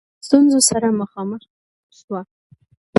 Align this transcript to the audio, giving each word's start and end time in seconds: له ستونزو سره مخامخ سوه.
له 0.03 0.07
ستونزو 0.27 0.59
سره 0.69 0.87
مخامخ 1.01 1.41
سوه. 1.99 2.21